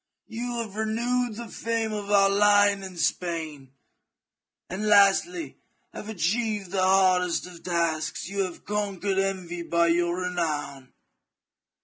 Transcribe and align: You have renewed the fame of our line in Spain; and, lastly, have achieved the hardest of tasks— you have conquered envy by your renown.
You 0.25 0.61
have 0.61 0.75
renewed 0.77 1.35
the 1.35 1.47
fame 1.47 1.93
of 1.93 2.09
our 2.09 2.27
line 2.27 2.81
in 2.81 2.97
Spain; 2.97 3.71
and, 4.67 4.87
lastly, 4.87 5.59
have 5.93 6.09
achieved 6.09 6.71
the 6.71 6.81
hardest 6.81 7.45
of 7.45 7.61
tasks— 7.61 8.27
you 8.27 8.39
have 8.45 8.65
conquered 8.65 9.19
envy 9.19 9.61
by 9.61 9.89
your 9.89 10.17
renown. 10.19 10.91